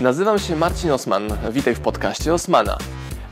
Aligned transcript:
Nazywam 0.00 0.38
się 0.38 0.56
Marcin 0.56 0.90
Osman. 0.90 1.28
Witaj 1.52 1.74
w 1.74 1.80
podcaście 1.80 2.34
Osmana. 2.34 2.78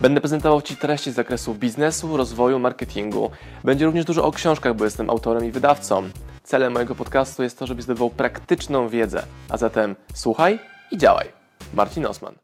Będę 0.00 0.20
prezentował 0.20 0.62
Ci 0.62 0.76
treści 0.76 1.12
z 1.12 1.14
zakresu 1.14 1.54
biznesu, 1.54 2.16
rozwoju, 2.16 2.58
marketingu. 2.58 3.30
Będzie 3.64 3.86
również 3.86 4.04
dużo 4.04 4.24
o 4.24 4.32
książkach, 4.32 4.76
bo 4.76 4.84
jestem 4.84 5.10
autorem 5.10 5.44
i 5.44 5.50
wydawcą. 5.50 6.10
Celem 6.42 6.72
mojego 6.72 6.94
podcastu 6.94 7.42
jest 7.42 7.58
to, 7.58 7.66
żebyś 7.66 7.84
zdobywał 7.84 8.10
praktyczną 8.10 8.88
wiedzę. 8.88 9.26
A 9.48 9.56
zatem 9.56 9.96
słuchaj 10.14 10.58
i 10.90 10.98
działaj. 10.98 11.32
Marcin 11.74 12.06
Osman. 12.06 12.34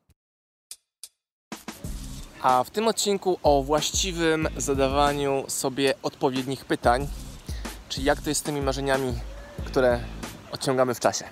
A 2.43 2.64
w 2.64 2.71
tym 2.71 2.89
odcinku 2.89 3.39
o 3.43 3.62
właściwym 3.62 4.48
zadawaniu 4.57 5.45
sobie 5.48 5.95
odpowiednich 6.02 6.64
pytań, 6.64 7.09
czy 7.89 8.02
jak 8.02 8.21
to 8.21 8.29
jest 8.29 8.41
z 8.41 8.45
tymi 8.45 8.61
marzeniami, 8.61 9.14
które 9.64 10.00
odciągamy 10.52 10.95
w 10.95 11.00
czasie. 11.00 11.25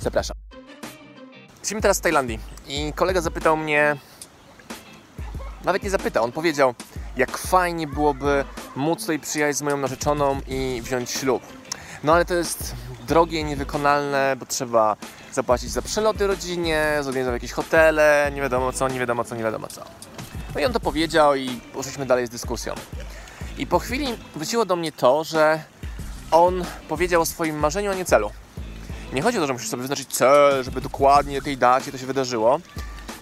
Zapraszam. 0.00 0.31
Jesteśmy 1.72 1.82
teraz 1.82 1.98
w 1.98 2.00
Tajlandii 2.00 2.38
i 2.68 2.92
kolega 2.92 3.20
zapytał 3.20 3.56
mnie, 3.56 3.96
nawet 5.64 5.82
nie 5.82 5.90
zapytał, 5.90 6.24
on 6.24 6.32
powiedział, 6.32 6.74
jak 7.16 7.38
fajnie 7.38 7.86
byłoby 7.86 8.44
móc 8.76 9.00
tutaj 9.00 9.18
przyjechać 9.18 9.56
z 9.56 9.62
moją 9.62 9.76
narzeczoną 9.76 10.40
i 10.48 10.80
wziąć 10.84 11.10
ślub. 11.10 11.42
No 12.04 12.14
ale 12.14 12.24
to 12.24 12.34
jest 12.34 12.74
drogie 13.06 13.40
i 13.40 13.44
niewykonalne, 13.44 14.36
bo 14.38 14.46
trzeba 14.46 14.96
zapłacić 15.32 15.70
za 15.70 15.82
przeloty 15.82 16.26
rodzinie, 16.26 16.98
zorganizować 17.00 17.42
jakieś 17.42 17.52
hotele, 17.52 18.30
nie 18.34 18.40
wiadomo 18.40 18.72
co, 18.72 18.88
nie 18.88 19.00
wiadomo 19.00 19.24
co, 19.24 19.34
nie 19.34 19.42
wiadomo 19.42 19.66
co. 19.66 19.84
No 20.54 20.60
i 20.60 20.64
on 20.64 20.72
to 20.72 20.80
powiedział 20.80 21.34
i 21.34 21.60
poszliśmy 21.74 22.06
dalej 22.06 22.26
z 22.26 22.30
dyskusją. 22.30 22.74
I 23.58 23.66
po 23.66 23.78
chwili 23.78 24.06
wróciło 24.36 24.64
do 24.64 24.76
mnie 24.76 24.92
to, 24.92 25.24
że 25.24 25.62
on 26.30 26.64
powiedział 26.88 27.22
o 27.22 27.26
swoim 27.26 27.58
marzeniu, 27.58 27.90
a 27.90 27.94
nie 27.94 28.04
celu. 28.04 28.30
Nie 29.12 29.22
chodzi 29.22 29.38
o 29.38 29.40
to, 29.40 29.46
że 29.46 29.52
musisz 29.52 29.68
sobie 29.68 29.80
wyznaczyć 29.80 30.08
cel, 30.08 30.64
żeby 30.64 30.80
dokładnie 30.80 31.42
tej 31.42 31.56
dacie 31.56 31.92
to 31.92 31.98
się 31.98 32.06
wydarzyło, 32.06 32.60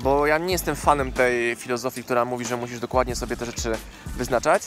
bo 0.01 0.27
ja 0.27 0.39
nie 0.39 0.53
jestem 0.53 0.77
fanem 0.77 1.13
tej 1.13 1.57
filozofii, 1.57 2.05
która 2.05 2.25
mówi, 2.25 2.45
że 2.45 2.57
musisz 2.57 2.81
dokładnie 2.81 3.17
sobie 3.17 3.37
te 3.37 3.47
rzeczy 3.47 3.73
wyznaczać, 4.17 4.63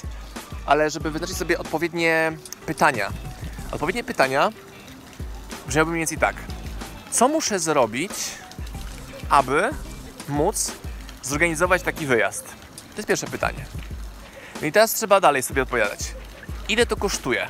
ale 0.66 0.90
żeby 0.90 1.12
wyznaczyć 1.12 1.38
sobie 1.38 1.60
odpowiednie 1.60 2.38
pytania. 2.66 3.10
Odpowiednie 3.72 4.04
pytania 4.04 4.50
brzmiałyby 5.68 5.92
mniej 5.92 6.02
więcej 6.02 6.18
tak. 6.18 6.36
Co 7.12 7.28
muszę 7.28 7.60
zrobić, 7.60 8.12
aby 9.30 9.70
móc 10.30 10.72
zorganizować 11.22 11.82
taki 11.82 12.06
wyjazd? 12.06 12.46
To 12.92 12.98
jest 12.98 13.08
pierwsze 13.08 13.28
pytanie. 13.28 13.66
No 14.62 14.68
i 14.68 14.72
teraz 14.72 14.94
trzeba 14.94 15.22
dalej 15.22 15.44
sobie 15.44 15.62
odpowiadać. 15.62 16.00
Ile 16.70 16.86
to 16.86 16.96
kosztuje? 16.96 17.48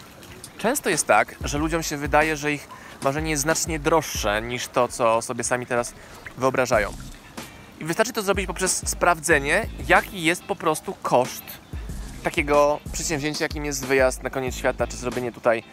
Często 0.58 0.90
jest 0.90 1.08
tak, 1.08 1.36
że 1.44 1.58
ludziom 1.58 1.84
się 1.84 1.98
wydaje, 1.98 2.38
że 2.38 2.52
ich 2.52 2.68
marzenie 3.04 3.32
jest 3.32 3.44
znacznie 3.44 3.80
droższe 3.80 4.42
niż 4.42 4.68
to, 4.68 4.88
co 4.88 5.22
sobie 5.22 5.44
sami 5.44 5.66
teraz 5.66 5.94
wyobrażają. 6.38 6.94
I 7.80 7.86
wystarczy 7.86 8.14
to 8.14 8.22
zrobić 8.22 8.48
poprzez 8.48 8.90
sprawdzenie, 8.90 9.68
jaki 9.88 10.24
jest 10.24 10.44
po 10.44 10.56
prostu 10.56 10.96
koszt 11.02 11.44
takiego 12.24 12.80
przedsięwzięcia, 12.94 13.46
jakim 13.46 13.66
jest 13.66 13.86
wyjazd 13.86 14.24
na 14.24 14.30
koniec 14.30 14.56
świata, 14.56 14.88
czy 14.88 14.98
zrobienie 14.98 15.32
tutaj 15.32 15.64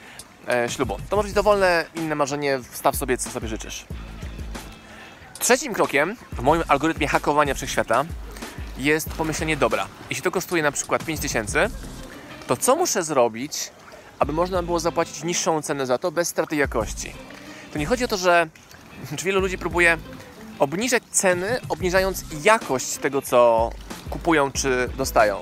e, 0.48 0.68
ślubu. 0.68 0.96
To 1.10 1.16
może 1.16 1.26
być 1.26 1.34
dowolne 1.34 1.84
inne 1.94 2.14
marzenie, 2.14 2.60
wstaw 2.70 2.96
sobie, 2.96 3.18
co 3.18 3.30
sobie 3.30 3.48
życzysz. 3.48 3.86
Trzecim 5.38 5.74
krokiem 5.74 6.16
w 6.32 6.42
moim 6.42 6.62
algorytmie 6.68 7.08
hakowania 7.08 7.54
wszechświata 7.54 8.04
jest 8.78 9.10
pomyślenie 9.10 9.56
dobra. 9.56 9.86
Jeśli 10.10 10.22
to 10.22 10.30
kosztuje 10.30 10.62
na 10.62 10.72
przykład 10.72 11.04
5000, 11.04 11.70
to 12.46 12.56
co 12.56 12.76
muszę 12.76 13.02
zrobić, 13.02 13.70
aby 14.20 14.32
można 14.32 14.62
było 14.62 14.80
zapłacić 14.80 15.24
niższą 15.24 15.62
cenę 15.62 15.86
za 15.86 15.98
to 15.98 16.12
bez 16.12 16.28
straty 16.28 16.56
jakości? 16.56 17.12
To 17.72 17.78
nie 17.78 17.86
chodzi 17.86 18.04
o 18.04 18.08
to, 18.08 18.16
że 18.16 18.48
wielu 19.24 19.40
ludzi 19.40 19.58
próbuje 19.58 19.98
obniżać 20.58 21.02
ceny, 21.10 21.60
obniżając 21.68 22.24
jakość 22.42 22.96
tego, 22.98 23.22
co 23.22 23.70
kupują 24.10 24.52
czy 24.52 24.88
dostają. 24.96 25.41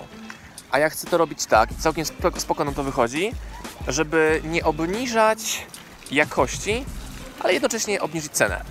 A 0.71 0.79
ja 0.79 0.91
chcę 0.91 1.07
to 1.07 1.19
robić 1.19 1.47
tak, 1.47 1.71
całkiem 1.79 2.05
spoko 2.39 2.65
nam 2.65 2.75
to 2.75 2.85
wychodzi, 2.85 3.33
żeby 3.89 4.43
nie 4.45 4.65
obniżać 4.65 5.67
jakości, 6.11 6.85
ale 7.41 7.53
jednocześnie 7.53 8.01
obniżyć 8.01 8.33
cenę. 8.33 8.65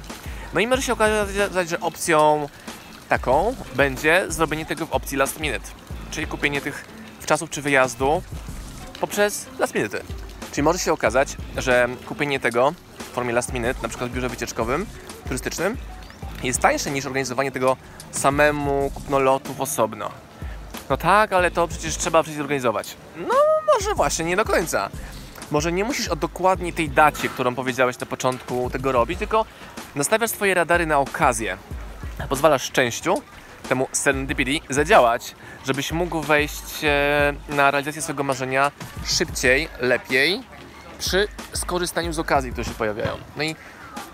No 0.53 0.59
i 0.59 0.67
może 0.67 0.81
się 0.81 0.93
okazać, 0.93 1.69
że 1.69 1.79
opcją 1.79 2.49
taką 3.09 3.55
będzie 3.75 4.25
zrobienie 4.27 4.65
tego 4.65 4.85
w 4.85 4.91
opcji 4.91 5.17
last 5.17 5.39
minute, 5.39 5.67
czyli 6.11 6.27
kupienie 6.27 6.61
tych 6.61 6.85
czasów 7.25 7.49
czy 7.49 7.61
wyjazdu 7.61 8.21
poprzez 9.01 9.45
last 9.59 9.75
minute. 9.75 10.01
Czyli 10.51 10.63
może 10.63 10.79
się 10.79 10.93
okazać, 10.93 11.37
że 11.57 11.87
kupienie 12.05 12.39
tego 12.39 12.73
w 12.99 13.03
formie 13.03 13.33
last 13.33 13.53
minute, 13.53 13.81
na 13.81 13.89
przykład 13.89 14.09
w 14.09 14.13
biurze 14.13 14.29
wycieczkowym, 14.29 14.85
turystycznym, 15.23 15.77
jest 16.43 16.59
tańsze 16.59 16.91
niż 16.91 17.05
organizowanie 17.05 17.51
tego 17.51 17.77
samemu, 18.11 18.91
kupno 18.93 19.19
lotów 19.19 19.61
osobno. 19.61 20.11
No 20.89 20.97
tak, 20.97 21.33
ale 21.33 21.51
to 21.51 21.67
przecież 21.67 21.97
trzeba 21.97 22.23
przecież 22.23 22.37
zorganizować. 22.37 22.95
No 23.17 23.35
może 23.73 23.95
właśnie, 23.95 24.25
nie 24.25 24.35
do 24.35 24.45
końca. 24.45 24.89
Może 25.51 25.71
nie 25.71 25.83
musisz 25.83 26.07
o 26.07 26.15
dokładnie 26.15 26.73
tej 26.73 26.89
dacie, 26.89 27.29
którą 27.29 27.55
powiedziałeś 27.55 27.99
na 27.99 28.05
początku 28.05 28.69
tego 28.69 28.91
robić, 28.91 29.19
tylko 29.19 29.45
nastawiasz 29.95 30.31
swoje 30.31 30.53
radary 30.53 30.85
na 30.85 30.99
okazję. 30.99 31.57
Pozwalasz 32.29 32.63
szczęściu, 32.63 33.21
temu 33.69 33.87
serendipity, 33.91 34.59
zadziałać, 34.69 35.35
żebyś 35.65 35.91
mógł 35.91 36.21
wejść 36.21 36.83
e, 36.83 37.33
na 37.49 37.71
realizację 37.71 38.01
swojego 38.01 38.23
marzenia 38.23 38.71
szybciej, 39.05 39.67
lepiej, 39.79 40.43
przy 40.99 41.27
skorzystaniu 41.53 42.13
z 42.13 42.19
okazji, 42.19 42.51
które 42.51 42.65
się 42.65 42.73
pojawiają. 42.73 43.17
No 43.37 43.43
i 43.43 43.55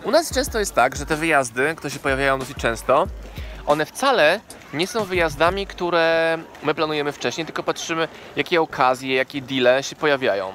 u 0.04 0.12
nas 0.12 0.34
często 0.34 0.60
jest 0.60 0.76
tak, 0.76 0.96
że 0.96 1.06
te 1.06 1.16
wyjazdy, 1.16 1.76
które 1.76 1.92
się 1.92 2.00
pojawiają 2.00 2.40
dosyć 2.40 2.58
często, 2.58 3.08
one 3.66 3.86
wcale 3.86 4.40
nie 4.74 4.88
są 4.88 5.06
wyjazdami, 5.06 5.68
które 5.68 6.38
my 6.64 6.74
planujemy 6.74 7.12
wcześniej, 7.12 7.46
tylko 7.46 7.64
patrzymy, 7.64 8.08
jakie 8.36 8.62
okazje, 8.62 9.16
jakie 9.16 9.42
deale 9.42 9.84
się 9.84 9.96
pojawiają. 9.96 10.54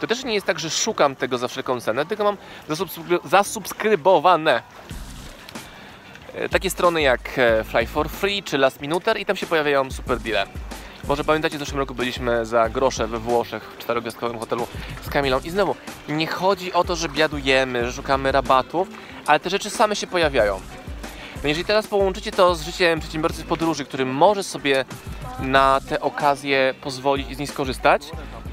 To 0.00 0.06
też 0.06 0.24
nie 0.24 0.34
jest 0.34 0.46
tak, 0.46 0.58
że 0.58 0.70
szukam 0.70 1.16
tego 1.16 1.38
za 1.38 1.48
wszelką 1.48 1.80
cenę, 1.80 2.06
tylko 2.06 2.24
mam 2.24 2.36
zasubskrybowane 3.24 4.62
takie 6.50 6.70
strony 6.70 7.02
jak 7.02 7.38
e, 7.38 7.64
Fly 7.64 7.86
for 7.86 8.08
Free 8.08 8.42
czy 8.42 8.58
Last 8.58 8.80
Minuter 8.80 9.20
i 9.20 9.26
tam 9.26 9.36
się 9.36 9.46
pojawiają 9.46 9.90
super 9.90 10.18
deale. 10.18 10.46
Może 11.08 11.24
pamiętacie, 11.24 11.56
w 11.56 11.58
zeszłym 11.58 11.78
roku 11.78 11.94
byliśmy 11.94 12.46
za 12.46 12.68
grosze 12.68 13.06
we 13.06 13.18
Włoszech 13.18 13.62
w 13.62 13.78
czterogwiazdkowym 13.78 14.38
hotelu 14.38 14.66
z 15.02 15.10
Kamilą 15.10 15.40
i 15.44 15.50
znowu 15.50 15.74
nie 16.08 16.26
chodzi 16.26 16.72
o 16.72 16.84
to, 16.84 16.96
że 16.96 17.08
biadujemy, 17.08 17.86
że 17.86 17.92
szukamy 17.92 18.32
rabatów, 18.32 18.88
ale 19.26 19.40
te 19.40 19.50
rzeczy 19.50 19.70
same 19.70 19.96
się 19.96 20.06
pojawiają. 20.06 20.60
No 21.42 21.48
jeżeli 21.48 21.64
teraz 21.64 21.86
połączycie 21.86 22.32
to 22.32 22.54
z 22.54 22.62
życiem 22.62 23.00
przedsiębiorcy 23.00 23.44
podróży, 23.44 23.84
który 23.84 24.06
może 24.06 24.44
sobie 24.44 24.84
na 25.38 25.80
te 25.88 26.00
okazje 26.00 26.74
pozwolić 26.80 27.30
i 27.30 27.34
z 27.34 27.38
nich 27.38 27.50
skorzystać, 27.50 28.02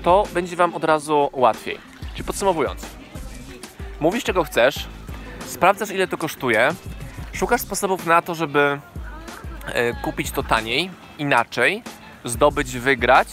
to 0.03 0.23
będzie 0.33 0.55
Wam 0.55 0.75
od 0.75 0.83
razu 0.83 1.29
łatwiej. 1.33 1.77
Czyli 2.11 2.23
podsumowując, 2.23 2.85
mówisz 3.99 4.23
czego 4.23 4.43
chcesz, 4.43 4.87
sprawdzasz 5.45 5.89
ile 5.89 6.07
to 6.07 6.17
kosztuje, 6.17 6.69
szukasz 7.35 7.61
sposobów 7.61 8.05
na 8.05 8.21
to, 8.21 8.35
żeby 8.35 8.79
e, 9.65 9.93
kupić 9.93 10.31
to 10.31 10.43
taniej, 10.43 10.91
inaczej, 11.17 11.83
zdobyć, 12.23 12.77
wygrać, 12.77 13.27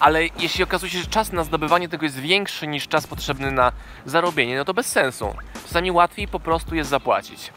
ale 0.00 0.26
jeśli 0.26 0.64
okazuje 0.64 0.92
się, 0.92 0.98
że 0.98 1.06
czas 1.06 1.32
na 1.32 1.44
zdobywanie 1.44 1.88
tego 1.88 2.04
jest 2.06 2.18
większy 2.18 2.66
niż 2.66 2.88
czas 2.88 3.06
potrzebny 3.06 3.52
na 3.52 3.72
zarobienie, 4.06 4.56
no 4.56 4.64
to 4.64 4.74
bez 4.74 4.86
sensu. 4.86 5.34
Czasami 5.66 5.90
łatwiej 5.90 6.28
po 6.28 6.40
prostu 6.40 6.74
jest 6.74 6.90
zapłacić. 6.90 7.52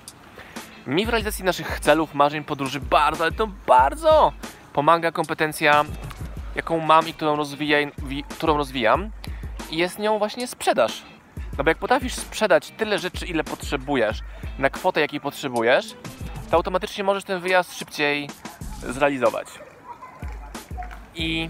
Mi 0.88 1.06
w 1.06 1.10
realizacji 1.10 1.44
naszych 1.44 1.80
celów, 1.80 2.14
marzeń, 2.14 2.44
podróży 2.44 2.80
bardzo, 2.80 3.24
ale 3.24 3.32
to 3.32 3.48
bardzo 3.68 4.34
pomaga 4.74 5.12
kompetencja, 5.12 5.86
jaką 6.56 6.80
mam 6.80 7.08
i 7.08 7.14
którą, 7.14 7.38
którą 8.30 8.58
rozwijam. 8.58 9.10
I 9.72 9.78
jest 9.78 10.00
nią 10.00 10.20
właśnie 10.20 10.48
sprzedaż. 10.48 11.13
No 11.58 11.64
bo 11.64 11.70
jak 11.70 11.78
potrafisz 11.78 12.14
sprzedać 12.14 12.72
tyle 12.72 13.00
rzeczy, 13.00 13.26
ile 13.26 13.44
potrzebujesz, 13.44 14.20
na 14.60 14.70
kwotę, 14.70 15.02
jakiej 15.02 15.20
potrzebujesz, 15.20 15.86
to 16.52 16.58
automatycznie 16.58 17.04
możesz 17.04 17.24
ten 17.24 17.42
wyjazd 17.42 17.78
szybciej 17.78 18.30
zrealizować. 18.90 19.48
I 21.16 21.50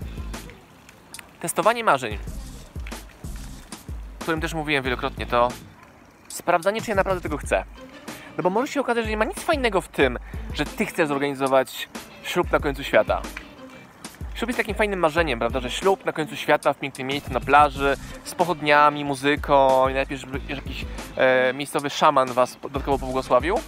testowanie 1.40 1.84
marzeń, 1.84 2.18
o 4.20 4.22
którym 4.22 4.42
też 4.42 4.54
mówiłem 4.54 4.84
wielokrotnie, 4.84 5.26
to 5.26 5.48
sprawdzanie, 6.28 6.82
czy 6.82 6.90
ja 6.90 6.96
naprawdę 6.96 7.22
tego 7.22 7.38
chcę. 7.38 7.64
No 8.38 8.44
bo 8.44 8.50
może 8.50 8.72
się 8.72 8.82
okazać, 8.82 9.04
że 9.04 9.10
nie 9.10 9.18
ma 9.18 9.26
nic 9.26 9.40
fajnego 9.40 9.82
w 9.82 9.88
tym, 9.88 10.20
że 10.54 10.66
ty 10.66 10.86
chcesz 10.86 11.08
zorganizować 11.08 11.90
ślub 12.24 12.52
na 12.52 12.60
końcu 12.60 12.84
świata. 12.84 13.22
Ślub 14.44 14.50
jest 14.50 14.58
takim 14.58 14.76
fajnym 14.76 15.00
marzeniem, 15.00 15.40
prawda, 15.40 15.60
że 15.60 15.72
ślub 15.72 16.06
na 16.06 16.12
końcu 16.12 16.36
świata 16.36 16.74
w 16.74 16.80
pięknym 16.80 17.08
miejscu 17.08 17.34
na 17.34 17.40
plaży, 17.40 17.98
z 18.24 18.36
pochodniami, 18.36 19.06
muzyką 19.06 19.90
i 19.90 19.94
najpierw, 19.94 20.22
żeby 20.22 20.40
jakiś 20.50 20.86
e, 21.16 21.54
miejscowy 21.54 21.90
szaman 21.90 22.34
was 22.34 22.58
dodatkowo 22.62 23.00
pobłogosławił. 23.00 23.60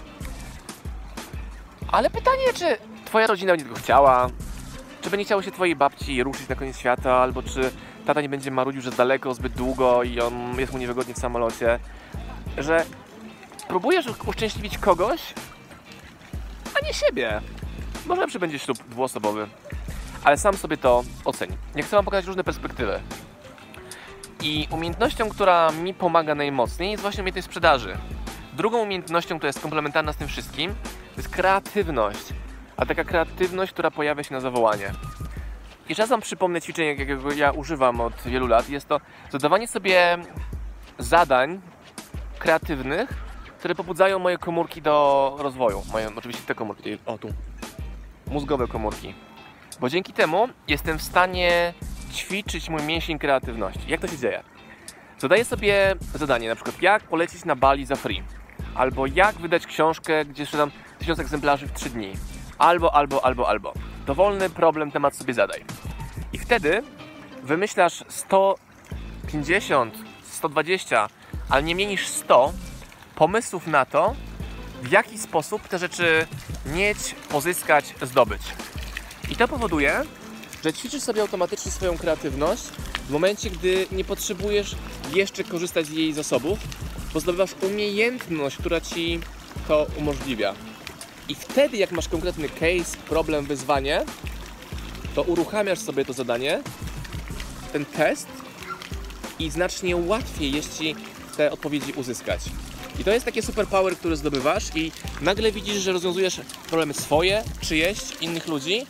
Ale 1.92 2.10
pytanie, 2.10 2.54
czy 2.54 2.78
twoja 3.06 3.28
rodzina 3.28 3.52
będzie 3.52 3.66
tego 3.66 3.78
chciała, 3.78 4.30
czy 5.02 5.10
będzie 5.10 5.26
chciało 5.26 5.42
się 5.42 5.52
twojej 5.52 5.76
babci 5.76 6.24
ruszyć 6.24 6.50
na 6.50 6.56
koniec 6.56 6.78
świata, 6.78 7.14
albo 7.14 7.44
czy 7.44 7.72
tata 8.06 8.22
nie 8.22 8.30
będzie 8.30 8.52
marudził, 8.52 8.82
że 8.82 8.92
daleko, 8.92 9.34
zbyt 9.34 9.54
długo 9.54 10.04
i 10.04 10.20
on 10.20 10.60
jest 10.60 10.74
mu 10.74 10.80
niewygodnie 10.80 11.14
w 11.14 11.20
samolocie, 11.20 11.80
że 12.58 12.86
próbujesz 13.68 14.06
uszczęśliwić 14.28 14.78
kogoś, 14.78 15.34
poznanie 16.64 16.94
siebie. 16.94 17.42
Może 18.06 18.22
lepszy 18.22 18.40
będzie 18.40 18.60
ślub 18.60 18.78
dwuosobowy, 18.90 19.48
ale 20.26 20.38
sam 20.38 20.58
sobie 20.58 20.78
to 20.78 21.04
oceń. 21.26 21.58
Ja 21.76 21.84
chcę 21.84 21.96
Wam 21.96 22.06
pokazać 22.06 22.26
różne 22.26 22.44
perspektywy. 22.44 23.00
I 24.44 24.68
umiejętnością, 24.72 25.30
która 25.30 25.72
mi 25.72 25.94
pomaga 25.94 26.36
najmocniej, 26.36 26.92
jest 26.92 27.02
właśnie 27.02 27.24
umiejętność 27.24 27.46
sprzedaży. 27.46 27.98
Drugą 28.54 28.82
umiejętnością, 28.82 29.38
która 29.38 29.48
jest 29.48 29.60
komplementarna 29.60 30.14
z 30.14 30.18
tym 30.18 30.28
wszystkim, 30.28 30.76
to 31.16 31.22
jest 31.22 31.30
kreatywność. 31.30 32.34
A 32.78 32.86
taka 32.86 33.04
kreatywność, 33.04 33.72
która 33.72 33.92
pojawia 33.92 34.24
się 34.24 34.34
na 34.34 34.40
zawołanie. 34.40 34.92
I 35.90 35.96
czasem 35.96 36.22
przypomnę 36.22 36.62
ćwiczenie, 36.62 36.88
jakiego 36.88 37.34
ja 37.34 37.52
używam 37.52 38.02
od 38.02 38.14
wielu 38.26 38.48
lat. 38.48 38.70
Jest 38.70 38.88
to 38.88 39.02
zadawanie 39.32 39.68
sobie 39.68 40.18
zadań 41.00 41.62
kreatywnych, 42.40 43.10
które 43.60 43.76
pobudzają 43.76 44.20
moje 44.20 44.38
komórki 44.38 44.82
do 44.82 45.36
rozwoju. 45.40 45.84
Moje, 45.92 46.10
oczywiście 46.16 46.44
te 46.48 46.56
komórki, 46.56 46.98
o 47.06 47.18
tu, 47.18 47.28
mózgowe 48.28 48.68
komórki. 48.68 49.25
Bo 49.80 49.90
dzięki 49.90 50.14
temu 50.14 50.50
jestem 50.68 51.00
w 51.00 51.02
stanie 51.02 51.74
ćwiczyć 52.14 52.70
mój 52.70 52.84
mięsień 52.84 53.20
kreatywności. 53.20 53.84
Jak 53.88 54.02
to 54.02 54.08
się 54.08 54.18
dzieje? 54.18 54.44
Zadaję 55.20 55.46
sobie 55.46 55.96
zadanie, 56.14 56.50
na 56.50 56.56
przykład 56.56 56.82
jak 56.82 57.04
polecieć 57.04 57.46
na 57.46 57.56
Bali 57.56 57.86
za 57.86 57.96
free, 57.96 58.24
albo 58.76 59.06
jak 59.06 59.36
wydać 59.36 59.68
książkę, 59.68 60.26
gdzie 60.26 60.46
sprzedam 60.46 60.72
tysiąc 61.00 61.20
egzemplarzy 61.20 61.68
w 61.68 61.72
3 61.72 61.90
dni, 61.90 62.14
albo, 62.58 62.96
albo, 62.96 63.26
albo, 63.26 63.50
albo. 63.50 63.74
Dowolny 64.06 64.50
problem, 64.50 64.92
temat 64.92 65.16
sobie 65.16 65.34
zadaj. 65.34 65.66
I 66.34 66.38
wtedy 66.38 66.84
wymyślasz 67.44 68.04
150, 68.08 69.96
120, 70.24 71.08
ale 71.50 71.64
nie 71.64 71.76
mniej 71.76 71.88
niż 71.88 72.08
100 72.08 72.54
pomysłów 73.16 73.68
na 73.68 73.86
to, 73.86 74.16
w 74.82 74.92
jaki 74.92 75.18
sposób 75.18 75.68
te 75.68 75.80
rzeczy 75.80 76.28
mieć, 76.66 77.16
pozyskać, 77.30 77.96
zdobyć. 78.02 78.42
I 79.32 79.36
to 79.36 79.48
powoduje, 79.48 80.02
że 80.64 80.74
ćwiczysz 80.74 81.04
sobie 81.04 81.22
automatycznie 81.22 81.72
swoją 81.72 81.98
kreatywność 81.98 82.64
w 83.08 83.10
momencie, 83.10 83.50
gdy 83.50 83.88
nie 83.92 84.04
potrzebujesz 84.04 84.76
jeszcze 85.14 85.44
korzystać 85.44 85.86
z 85.86 85.90
jej 85.92 86.14
zasobów, 86.14 86.60
bo 87.14 87.20
zdobywasz 87.20 87.52
umiejętność, 87.62 88.58
która 88.58 88.82
ci 88.82 89.20
to 89.68 89.88
umożliwia. 89.98 90.54
I 91.30 91.36
wtedy, 91.36 91.78
jak 91.78 91.92
masz 91.92 92.08
konkretny 92.08 92.50
case, 92.50 92.98
problem, 93.10 93.46
wyzwanie, 93.46 94.06
to 95.16 95.22
uruchamiasz 95.22 95.80
sobie 95.80 96.06
to 96.06 96.14
zadanie, 96.14 96.62
ten 97.74 97.86
test 97.86 98.28
i 99.40 99.50
znacznie 99.50 99.96
łatwiej 99.96 100.52
jest 100.52 100.78
ci 100.80 100.96
te 101.38 101.52
odpowiedzi 101.52 101.94
uzyskać. 101.94 102.42
I 103.00 103.04
to 103.04 103.12
jest 103.12 103.26
takie 103.26 103.42
superpower, 103.42 103.98
który 103.98 104.16
zdobywasz 104.16 104.76
i 104.76 104.92
nagle 105.22 105.52
widzisz, 105.52 105.76
że 105.76 105.92
rozwiązujesz 105.92 106.42
problemy 106.68 106.94
swoje, 106.94 107.44
czyjeś, 107.62 107.98
innych 108.22 108.48
ludzi 108.48 108.86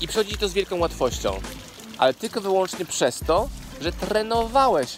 i 0.00 0.08
przychodzi 0.08 0.38
to 0.38 0.48
z 0.48 0.52
wielką 0.52 0.78
łatwością. 0.78 1.40
Ale 1.98 2.14
tylko 2.14 2.40
wyłącznie 2.40 2.84
przez 2.84 3.20
to, 3.26 3.48
że 3.80 3.92
trenowałeś, 3.92 4.96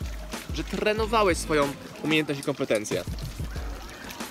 że 0.55 0.65
trenowałeś 0.65 1.39
swoją 1.39 1.69
umiejętność 2.05 2.41
i 2.41 2.43
kompetencję. 2.43 3.05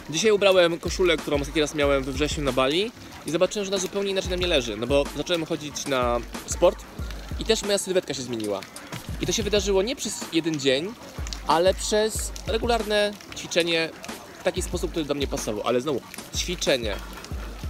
Dzisiaj 0.10 0.32
ubrałem 0.32 0.80
koszulę, 0.80 1.18
którą 1.18 1.42
ostatni 1.42 1.62
raz 1.62 1.76
miałem 1.76 2.04
we 2.04 2.12
wrześniu 2.12 2.44
na 2.44 2.52
Bali 2.52 2.92
i 3.26 3.32
zobaczyłem, 3.32 3.66
że 3.66 3.72
ona 3.72 3.78
zupełnie 3.78 4.12
inaczej 4.12 4.30
na 4.30 4.38
mnie 4.38 4.48
leży, 4.48 4.78
no 4.78 4.88
bo 4.88 5.04
zacząłem 5.18 5.46
chodzić 5.46 5.88
na 5.88 6.20
sport 6.46 6.84
i 7.40 7.46
też 7.46 7.64
moja 7.64 7.78
sylwetka 7.78 8.14
się 8.14 8.22
zmieniła. 8.22 8.62
I 9.22 9.26
to 9.26 9.32
się 9.32 9.44
wydarzyło 9.44 9.82
nie 9.82 9.96
przez 9.96 10.26
jeden 10.34 10.60
dzień, 10.60 10.94
ale 11.48 11.74
przez 11.74 12.32
regularne 12.48 13.14
ćwiczenie 13.38 13.90
w 14.40 14.44
taki 14.44 14.62
sposób, 14.62 14.92
który 14.92 15.06
do 15.06 15.14
mnie 15.14 15.28
pasował. 15.28 15.68
Ale 15.68 15.82
znowu, 15.82 16.02
ćwiczenie. 16.38 16.96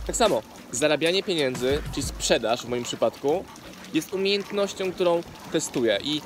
Tak 0.08 0.16
samo, 0.16 0.42
zarabianie 0.76 1.24
pieniędzy, 1.24 1.82
czyli 1.94 2.08
sprzedaż 2.08 2.66
w 2.66 2.70
moim 2.70 2.84
przypadku, 2.84 3.46
jest 3.94 4.14
umiejętnością, 4.14 4.92
którą 4.92 5.24
testuję. 5.52 5.98
I 6.04 6.22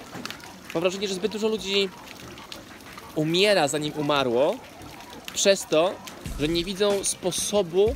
mam 0.74 0.82
wrażenie, 0.82 1.08
że 1.08 1.14
zbyt 1.14 1.32
dużo 1.32 1.48
ludzi 1.48 1.90
umiera 3.16 3.68
zanim 3.68 3.94
umarło, 3.98 4.56
przez 5.34 5.66
to, 5.66 5.96
że 6.40 6.48
nie 6.48 6.64
widzą 6.64 7.04
sposobu, 7.04 7.96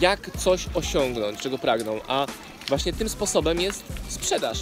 jak 0.00 0.30
coś 0.38 0.66
osiągnąć, 0.74 1.40
czego 1.40 1.58
pragną. 1.58 2.00
A 2.08 2.26
właśnie 2.68 2.92
tym 2.92 3.08
sposobem 3.08 3.60
jest 3.60 3.82
sprzedaż, 4.08 4.58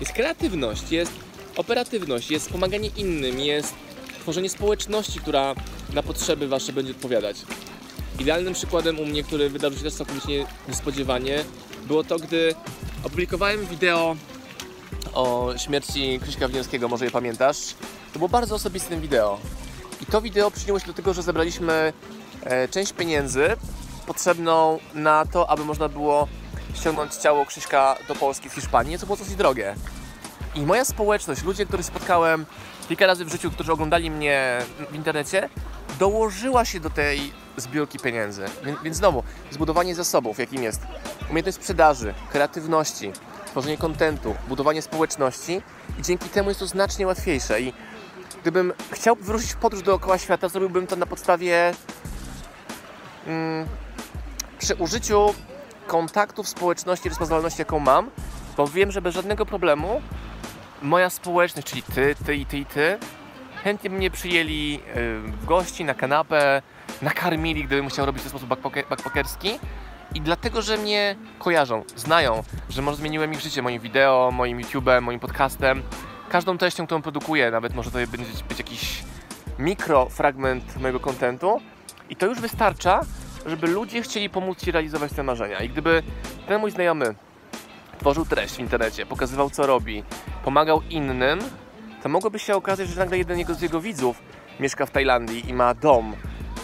jest 0.00 0.12
kreatywność, 0.12 0.92
jest 0.92 1.12
operatywność, 1.56 2.30
jest 2.30 2.50
pomaganie 2.50 2.90
innym, 2.96 3.40
jest 3.40 3.74
tworzenie 4.20 4.50
społeczności, 4.50 5.20
która 5.20 5.54
na 5.92 6.02
potrzeby 6.02 6.48
Wasze 6.48 6.72
będzie 6.72 6.92
odpowiadać. 6.92 7.36
Idealnym 8.20 8.54
przykładem 8.54 8.98
u 8.98 9.06
mnie, 9.06 9.22
który 9.22 9.50
wydarzył 9.50 9.78
się 9.78 9.84
też 9.84 9.94
całkowicie 9.94 10.46
niespodziewanie, 10.68 11.44
było 11.86 12.04
to, 12.04 12.16
gdy 12.16 12.54
opublikowałem 13.04 13.66
wideo 13.66 14.16
o 15.12 15.52
śmierci 15.56 16.20
Krzyśka 16.22 16.48
Wniowskiego, 16.48 16.88
może 16.88 17.04
je 17.04 17.10
pamiętasz. 17.10 17.56
To 18.12 18.18
było 18.18 18.28
bardzo 18.28 18.54
osobistym 18.54 19.00
wideo. 19.00 19.38
I 20.02 20.06
to 20.06 20.20
wideo 20.20 20.50
przyczyniło 20.50 20.78
się 20.78 20.86
do 20.86 20.92
tego, 20.92 21.14
że 21.14 21.22
zebraliśmy 21.22 21.92
e, 22.42 22.68
część 22.68 22.92
pieniędzy 22.92 23.56
potrzebną 24.06 24.78
na 24.94 25.26
to, 25.26 25.50
aby 25.50 25.64
można 25.64 25.88
było 25.88 26.28
ściągnąć 26.74 27.14
ciało 27.14 27.46
Krzyśka 27.46 27.96
do 28.08 28.14
Polski 28.14 28.50
z 28.50 28.52
Hiszpanii, 28.52 28.98
co 28.98 29.06
było 29.06 29.16
dosyć 29.16 29.34
drogie. 29.34 29.74
I 30.54 30.60
moja 30.60 30.84
społeczność, 30.84 31.42
ludzie, 31.42 31.66
których 31.66 31.86
spotkałem 31.86 32.46
kilka 32.88 33.06
razy 33.06 33.24
w 33.24 33.32
życiu, 33.32 33.50
którzy 33.50 33.72
oglądali 33.72 34.10
mnie 34.10 34.58
w 34.90 34.94
internecie, 34.94 35.48
dołożyła 36.00 36.64
się 36.64 36.80
do 36.80 36.90
tej 36.90 37.32
zbiórki 37.56 37.98
pieniędzy. 37.98 38.44
Więc, 38.84 38.96
znowu, 38.96 39.22
zbudowanie 39.50 39.94
zasobów, 39.94 40.38
jakim 40.38 40.62
jest 40.62 40.82
umiejętność 41.30 41.58
sprzedaży, 41.58 42.14
kreatywności, 42.32 43.12
tworzenie 43.46 43.78
kontentu, 43.78 44.34
budowanie 44.48 44.82
społeczności 44.82 45.62
i 45.98 46.02
dzięki 46.02 46.28
temu 46.28 46.48
jest 46.48 46.60
to 46.60 46.66
znacznie 46.66 47.06
łatwiejsze. 47.06 47.60
I 47.60 47.72
gdybym 48.42 48.72
chciał 48.90 49.16
wyruszyć 49.16 49.52
w 49.52 49.56
podróż 49.56 49.82
dookoła 49.82 50.18
świata, 50.18 50.48
zrobiłbym 50.48 50.86
to 50.86 50.96
na 50.96 51.06
podstawie 51.06 51.74
mm, 53.26 53.66
przy 54.58 54.74
użyciu 54.74 55.34
kontaktów, 55.86 56.48
społeczności, 56.48 57.08
rozpoznawalności, 57.08 57.60
jaką 57.60 57.78
mam, 57.78 58.10
bo 58.56 58.68
wiem, 58.68 58.90
że 58.90 59.02
bez 59.02 59.14
żadnego 59.14 59.46
problemu 59.46 60.02
moja 60.82 61.10
społeczność, 61.10 61.68
czyli 61.68 61.82
ty, 61.82 62.14
ty 62.26 62.36
i 62.36 62.46
ty 62.46 62.58
i 62.58 62.66
ty, 62.66 62.98
chętnie 63.64 63.90
mnie 63.90 64.10
przyjęli 64.10 64.80
w 65.24 65.44
gości, 65.46 65.84
na 65.84 65.94
kanapę, 65.94 66.62
nakarmili, 67.02 67.64
gdybym 67.64 67.88
chciał 67.88 68.06
robić 68.06 68.22
to 68.22 68.28
w 68.28 68.30
sposób 68.30 68.48
backpacker- 68.48 68.88
backpackerski. 68.88 69.58
I 70.14 70.20
dlatego, 70.20 70.62
że 70.62 70.76
mnie 70.76 71.16
kojarzą, 71.38 71.84
znają, 71.96 72.42
że 72.68 72.82
może 72.82 72.96
zmieniłem 72.96 73.32
ich 73.32 73.40
życie 73.40 73.62
moim 73.62 73.80
wideo, 73.80 74.30
moim 74.32 74.58
YouTube'em, 74.58 75.02
moim 75.02 75.20
podcastem, 75.20 75.82
każdą 76.30 76.58
treścią, 76.58 76.86
którą 76.86 77.02
produkuję, 77.02 77.50
nawet 77.50 77.74
może 77.74 77.90
to 77.90 77.98
będzie 77.98 78.32
być 78.48 78.58
jakiś 78.58 79.04
mikrofragment 79.58 80.76
mojego 80.80 81.00
kontentu 81.00 81.60
i 82.10 82.16
to 82.16 82.26
już 82.26 82.40
wystarcza, 82.40 83.00
żeby 83.46 83.66
ludzie 83.66 84.02
chcieli 84.02 84.30
pomóc 84.30 84.58
Ci 84.58 84.72
realizować 84.72 85.12
te 85.12 85.22
marzenia. 85.22 85.60
I 85.60 85.68
gdyby 85.68 86.02
ten 86.48 86.60
mój 86.60 86.70
znajomy 86.70 87.14
tworzył 87.98 88.24
treść 88.24 88.54
w 88.54 88.58
internecie, 88.58 89.06
pokazywał 89.06 89.50
co 89.50 89.66
robi, 89.66 90.04
pomagał 90.44 90.82
innym, 90.90 91.38
to 92.02 92.08
mogłoby 92.08 92.38
się 92.38 92.54
okazać, 92.54 92.88
że 92.88 93.00
nagle 93.00 93.18
jeden 93.18 93.54
z 93.54 93.62
jego 93.62 93.80
widzów 93.80 94.22
mieszka 94.60 94.86
w 94.86 94.90
Tajlandii 94.90 95.48
i 95.48 95.54
ma 95.54 95.74
dom 95.74 96.16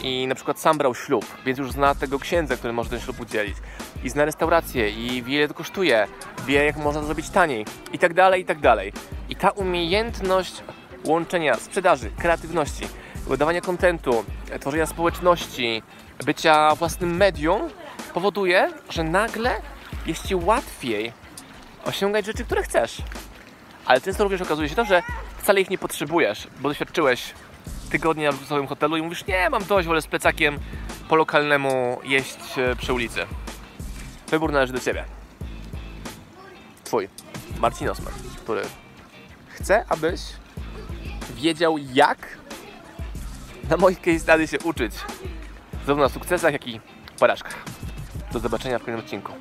i 0.02 0.26
na 0.26 0.35
przykład 0.35 0.61
sam 0.61 0.78
brał 0.78 0.95
ślub, 0.95 1.26
więc 1.47 1.59
już 1.59 1.73
zna 1.73 1.95
tego 1.95 2.19
księdza, 2.19 2.57
który 2.57 2.73
może 2.73 2.90
ten 2.90 3.00
ślub 3.00 3.21
udzielić 3.21 3.57
i 4.05 4.11
zna 4.11 4.25
restaurację 4.25 4.90
i 4.90 5.23
wie 5.23 5.37
ile 5.37 5.49
to 5.49 5.55
kosztuje, 5.55 6.07
wie 6.47 6.64
jak 6.64 6.76
można 6.76 7.00
to 7.00 7.07
zrobić 7.07 7.31
taniej 7.31 7.66
i 7.93 7.99
tak 7.99 8.14
dalej, 8.14 8.43
i 8.43 8.45
tak 8.45 8.61
dalej. 8.61 8.93
I 9.28 9.37
ta 9.37 9.50
umiejętność 9.50 10.62
łączenia 11.05 11.55
sprzedaży, 11.55 12.11
kreatywności, 12.11 12.87
wydawania 13.26 13.61
kontentu, 13.61 14.25
tworzenia 14.61 14.87
społeczności, 14.87 15.83
bycia 16.25 16.75
własnym 16.75 17.16
medium 17.16 17.69
powoduje, 18.14 18.71
że 18.90 19.05
nagle 19.05 19.61
jest 20.07 20.26
Ci 20.26 20.35
łatwiej 20.35 21.12
osiągać 21.85 22.26
rzeczy, 22.26 22.45
które 22.45 22.62
chcesz. 22.62 23.02
Ale 23.87 24.00
często 24.00 24.25
również 24.25 24.43
okazuje 24.43 24.69
się 24.69 24.75
to, 24.75 24.85
że 24.85 25.02
wcale 25.46 25.60
ich 25.60 25.70
nie 25.70 25.78
potrzebujesz, 25.78 26.48
bo 26.60 26.68
doświadczyłeś 26.68 27.34
tygodnia 27.90 28.32
w 28.32 28.34
luksusowym 28.34 28.66
hotelu 28.66 28.96
i 28.96 29.02
mówisz, 29.02 29.26
nie, 29.26 29.50
mam 29.50 29.64
dość, 29.64 29.88
wolę 29.88 30.02
z 30.02 30.06
plecakiem 30.06 30.58
po 31.08 31.16
lokalnemu 31.16 32.00
jeść 32.04 32.58
e, 32.58 32.76
przy 32.76 32.92
ulicy. 32.92 33.26
Wybór 34.28 34.52
należy 34.52 34.72
do 34.72 34.80
Ciebie. 34.80 35.04
Twój, 36.84 37.08
Marcin 37.58 37.88
Osman, 37.88 38.14
który 38.42 38.62
chce, 39.48 39.84
abyś 39.88 40.20
wiedział, 41.34 41.78
jak 41.78 42.38
na 43.70 43.76
moich 43.76 44.00
case 44.00 44.18
study 44.18 44.46
się 44.46 44.58
uczyć, 44.58 44.92
zarówno 45.84 46.04
na 46.04 46.08
sukcesach, 46.08 46.52
jak 46.52 46.68
i 46.68 46.80
porażkach. 47.18 47.64
Do 48.32 48.38
zobaczenia 48.38 48.78
w 48.78 48.82
kolejnym 48.82 49.04
odcinku. 49.04 49.32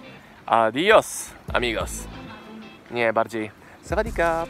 Adios, 0.46 1.30
amigos. 1.54 1.92
Nie, 2.92 3.14
bardziej 3.14 3.52
sawadikap, 3.82 4.50